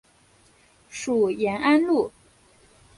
[0.89, 2.11] 属延安路。